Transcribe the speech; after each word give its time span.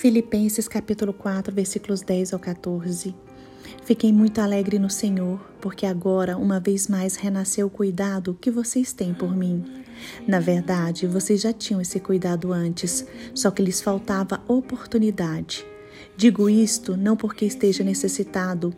Filipenses 0.00 0.66
capítulo 0.66 1.12
4, 1.12 1.54
versículos 1.54 2.00
10 2.00 2.32
ao 2.32 2.38
14. 2.38 3.14
Fiquei 3.84 4.10
muito 4.10 4.40
alegre 4.40 4.78
no 4.78 4.88
Senhor, 4.88 5.38
porque 5.60 5.84
agora, 5.84 6.38
uma 6.38 6.58
vez 6.58 6.88
mais, 6.88 7.16
renasceu 7.16 7.66
o 7.66 7.70
cuidado 7.70 8.34
que 8.40 8.50
vocês 8.50 8.94
têm 8.94 9.12
por 9.12 9.36
mim. 9.36 9.62
Na 10.26 10.40
verdade, 10.40 11.06
vocês 11.06 11.42
já 11.42 11.52
tinham 11.52 11.82
esse 11.82 12.00
cuidado 12.00 12.50
antes, 12.50 13.06
só 13.34 13.50
que 13.50 13.60
lhes 13.60 13.82
faltava 13.82 14.40
oportunidade. 14.48 15.66
Digo 16.20 16.50
isto 16.50 16.98
não 16.98 17.16
porque 17.16 17.46
esteja 17.46 17.82
necessitado, 17.82 18.74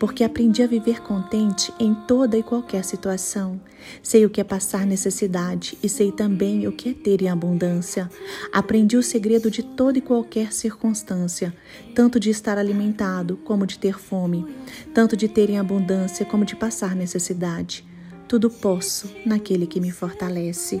porque 0.00 0.24
aprendi 0.24 0.62
a 0.62 0.66
viver 0.66 1.02
contente 1.02 1.70
em 1.78 1.92
toda 1.92 2.38
e 2.38 2.42
qualquer 2.42 2.82
situação. 2.84 3.60
Sei 4.02 4.24
o 4.24 4.30
que 4.30 4.40
é 4.40 4.44
passar 4.44 4.86
necessidade 4.86 5.76
e 5.82 5.90
sei 5.90 6.10
também 6.10 6.66
o 6.66 6.72
que 6.72 6.88
é 6.88 6.94
ter 6.94 7.20
em 7.20 7.28
abundância. 7.28 8.10
Aprendi 8.50 8.96
o 8.96 9.02
segredo 9.02 9.50
de 9.50 9.62
toda 9.62 9.98
e 9.98 10.00
qualquer 10.00 10.54
circunstância, 10.54 11.54
tanto 11.94 12.18
de 12.18 12.30
estar 12.30 12.56
alimentado 12.56 13.36
como 13.44 13.66
de 13.66 13.78
ter 13.78 13.98
fome, 13.98 14.46
tanto 14.94 15.14
de 15.18 15.28
ter 15.28 15.50
em 15.50 15.58
abundância 15.58 16.24
como 16.24 16.46
de 16.46 16.56
passar 16.56 16.96
necessidade. 16.96 17.84
Tudo 18.26 18.48
posso 18.48 19.14
naquele 19.26 19.66
que 19.66 19.80
me 19.80 19.90
fortalece. 19.90 20.80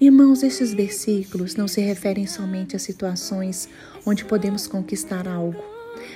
Irmãos, 0.00 0.44
esses 0.44 0.72
versículos 0.72 1.56
não 1.56 1.66
se 1.66 1.80
referem 1.80 2.24
somente 2.24 2.76
a 2.76 2.78
situações 2.78 3.68
onde 4.06 4.24
podemos 4.24 4.68
conquistar 4.68 5.26
algo, 5.26 5.60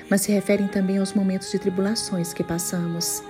mas 0.09 0.21
se 0.21 0.31
referem 0.31 0.69
também 0.69 0.99
aos 0.99 1.15
momentos 1.15 1.51
de 1.51 1.59
tribulações 1.59 2.33
que 2.33 2.45
passamos. 2.45 3.25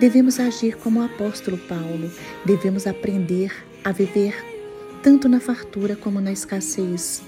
Devemos 0.00 0.40
agir 0.40 0.76
como 0.78 0.98
o 0.98 1.04
apóstolo 1.04 1.56
Paulo, 1.56 2.10
devemos 2.44 2.84
aprender 2.84 3.52
a 3.84 3.92
viver 3.92 4.34
tanto 5.04 5.28
na 5.28 5.38
fartura 5.38 5.94
como 5.94 6.20
na 6.20 6.32
escassez. 6.32 7.22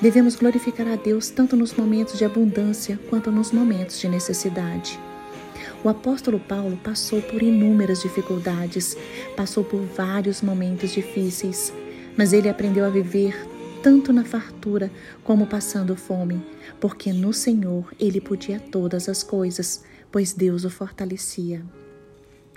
Devemos 0.00 0.34
glorificar 0.34 0.88
a 0.88 0.96
Deus 0.96 1.30
tanto 1.30 1.54
nos 1.54 1.74
momentos 1.74 2.18
de 2.18 2.24
abundância 2.24 2.98
quanto 3.08 3.30
nos 3.30 3.52
momentos 3.52 4.00
de 4.00 4.08
necessidade. 4.08 4.98
O 5.84 5.88
apóstolo 5.88 6.40
Paulo 6.40 6.76
passou 6.82 7.22
por 7.22 7.40
inúmeras 7.40 8.02
dificuldades, 8.02 8.96
passou 9.36 9.62
por 9.62 9.80
vários 9.96 10.42
momentos 10.42 10.90
difíceis, 10.90 11.72
mas 12.20 12.34
ele 12.34 12.50
aprendeu 12.50 12.84
a 12.84 12.90
viver 12.90 13.34
tanto 13.82 14.12
na 14.12 14.26
fartura 14.26 14.90
como 15.24 15.46
passando 15.46 15.96
fome, 15.96 16.38
porque 16.78 17.14
no 17.14 17.32
Senhor 17.32 17.90
ele 17.98 18.20
podia 18.20 18.60
todas 18.60 19.08
as 19.08 19.22
coisas, 19.22 19.82
pois 20.12 20.34
Deus 20.34 20.66
o 20.66 20.68
fortalecia. 20.68 21.62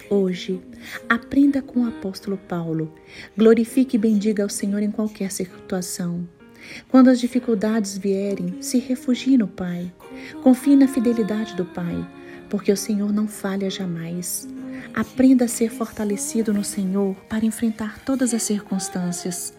Hoje, 0.09 0.59
aprenda 1.07 1.61
com 1.61 1.79
o 1.79 1.87
apóstolo 1.87 2.35
Paulo. 2.35 2.93
Glorifique 3.37 3.95
e 3.95 3.97
bendiga 3.97 4.43
ao 4.43 4.49
Senhor 4.49 4.83
em 4.83 4.91
qualquer 4.91 5.31
situação. 5.31 6.27
Quando 6.89 7.09
as 7.09 7.17
dificuldades 7.17 7.97
vierem, 7.97 8.61
se 8.61 8.79
refugie 8.79 9.37
no 9.37 9.47
Pai. 9.47 9.89
Confie 10.41 10.75
na 10.75 10.89
fidelidade 10.89 11.55
do 11.55 11.63
Pai, 11.63 12.05
porque 12.53 12.71
o 12.71 12.77
Senhor 12.77 13.11
não 13.11 13.27
falha 13.27 13.67
jamais. 13.67 14.47
Aprenda 14.93 15.45
a 15.45 15.47
ser 15.47 15.71
fortalecido 15.71 16.53
no 16.53 16.63
Senhor 16.63 17.15
para 17.27 17.43
enfrentar 17.43 17.97
todas 18.05 18.31
as 18.31 18.43
circunstâncias. 18.43 19.55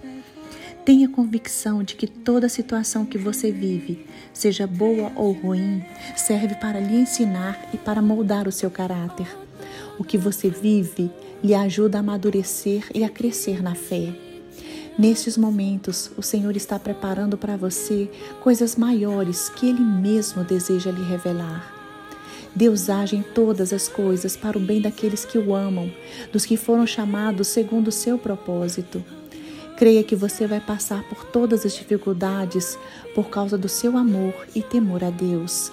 Tenha 0.84 1.08
convicção 1.08 1.82
de 1.82 1.96
que 1.96 2.06
toda 2.06 2.48
situação 2.48 3.04
que 3.04 3.18
você 3.18 3.50
vive, 3.50 4.06
seja 4.32 4.64
boa 4.64 5.10
ou 5.16 5.32
ruim, 5.32 5.84
serve 6.14 6.54
para 6.54 6.78
lhe 6.78 6.94
ensinar 6.94 7.68
e 7.72 7.78
para 7.78 8.00
moldar 8.00 8.46
o 8.46 8.52
seu 8.52 8.70
caráter. 8.70 9.26
O 9.98 10.04
que 10.04 10.16
você 10.16 10.48
vive 10.48 11.10
lhe 11.42 11.52
ajuda 11.52 11.98
a 11.98 12.00
amadurecer 12.00 12.86
e 12.94 13.02
a 13.02 13.08
crescer 13.08 13.60
na 13.60 13.74
fé. 13.74 14.14
Nestes 14.96 15.36
momentos, 15.36 16.12
o 16.16 16.22
Senhor 16.22 16.54
está 16.56 16.78
preparando 16.78 17.36
para 17.36 17.56
você 17.56 18.08
coisas 18.40 18.76
maiores 18.76 19.48
que 19.48 19.68
Ele 19.68 19.82
mesmo 19.82 20.44
deseja 20.44 20.92
lhe 20.92 21.02
revelar. 21.02 21.83
Deus 22.54 22.88
age 22.88 23.16
em 23.16 23.22
todas 23.22 23.72
as 23.72 23.88
coisas 23.88 24.36
para 24.36 24.56
o 24.56 24.60
bem 24.60 24.80
daqueles 24.80 25.24
que 25.24 25.36
o 25.36 25.54
amam, 25.54 25.90
dos 26.32 26.46
que 26.46 26.56
foram 26.56 26.86
chamados 26.86 27.48
segundo 27.48 27.88
o 27.88 27.92
seu 27.92 28.16
propósito. 28.16 29.04
Creia 29.76 30.04
que 30.04 30.14
você 30.14 30.46
vai 30.46 30.60
passar 30.60 31.02
por 31.08 31.24
todas 31.24 31.66
as 31.66 31.74
dificuldades 31.74 32.78
por 33.12 33.28
causa 33.28 33.58
do 33.58 33.68
seu 33.68 33.96
amor 33.96 34.32
e 34.54 34.62
temor 34.62 35.02
a 35.02 35.10
Deus. 35.10 35.72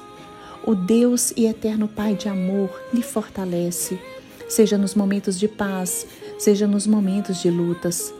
O 0.65 0.73
Deus 0.73 1.31
e 1.37 1.45
eterno 1.45 1.87
Pai 1.87 2.15
de 2.15 2.27
amor 2.27 2.69
lhe 2.91 3.03
fortalece, 3.03 3.99
seja 4.49 4.75
nos 4.75 4.95
momentos 4.95 5.39
de 5.39 5.47
paz, 5.47 6.07
seja 6.39 6.65
nos 6.65 6.87
momentos 6.87 7.41
de 7.41 7.51
lutas. 7.51 8.11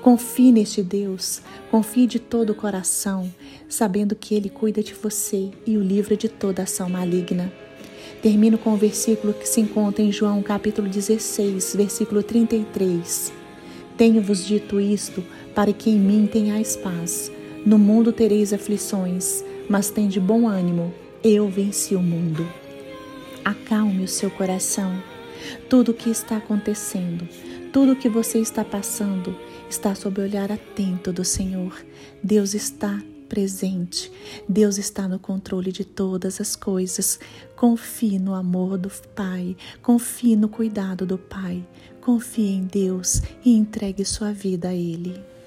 Confie 0.00 0.50
neste 0.50 0.82
Deus, 0.82 1.42
confie 1.70 2.06
de 2.06 2.18
todo 2.18 2.50
o 2.50 2.54
coração, 2.54 3.30
sabendo 3.68 4.14
que 4.14 4.34
Ele 4.34 4.48
cuida 4.48 4.82
de 4.82 4.94
você 4.94 5.50
e 5.66 5.76
o 5.76 5.82
livra 5.82 6.16
de 6.16 6.28
toda 6.28 6.62
ação 6.62 6.88
maligna. 6.88 7.52
Termino 8.22 8.58
com 8.58 8.72
o 8.72 8.76
versículo 8.76 9.32
que 9.32 9.48
se 9.48 9.60
encontra 9.60 10.02
em 10.02 10.10
João 10.10 10.42
capítulo 10.42 10.88
16, 10.88 11.76
versículo 11.76 12.20
33. 12.20 13.32
Tenho-vos 13.96 14.44
dito 14.44 14.80
isto 14.80 15.24
para 15.54 15.72
que 15.72 15.90
em 15.90 16.00
mim 16.00 16.26
tenhais 16.26 16.76
paz. 16.76 17.30
No 17.64 17.78
mundo 17.78 18.12
tereis 18.12 18.52
aflições, 18.52 19.44
mas 19.68 19.90
tende 19.90 20.18
bom 20.18 20.48
ânimo. 20.48 20.92
Eu 21.22 21.48
venci 21.48 21.94
o 21.94 22.02
mundo. 22.02 22.48
Acalme 23.44 24.02
o 24.02 24.08
seu 24.08 24.30
coração. 24.30 25.00
Tudo 25.68 25.92
o 25.92 25.94
que 25.94 26.10
está 26.10 26.38
acontecendo, 26.38 27.28
tudo 27.72 27.92
o 27.92 27.96
que 27.96 28.08
você 28.08 28.38
está 28.40 28.64
passando, 28.64 29.36
está 29.70 29.94
sob 29.94 30.20
o 30.20 30.24
olhar 30.24 30.50
atento 30.50 31.12
do 31.12 31.24
Senhor. 31.24 31.72
Deus 32.20 32.52
está 32.52 33.00
presente. 33.28 34.10
Deus 34.48 34.78
está 34.78 35.06
no 35.06 35.18
controle 35.18 35.70
de 35.70 35.84
todas 35.84 36.40
as 36.40 36.56
coisas. 36.56 37.20
Confie 37.54 38.18
no 38.18 38.34
amor 38.34 38.78
do 38.78 38.90
Pai, 39.14 39.56
confie 39.82 40.36
no 40.36 40.48
cuidado 40.48 41.04
do 41.04 41.18
Pai. 41.18 41.64
Confie 42.00 42.54
em 42.54 42.64
Deus 42.64 43.20
e 43.44 43.54
entregue 43.54 44.04
sua 44.04 44.32
vida 44.32 44.68
a 44.68 44.74
Ele. 44.74 45.37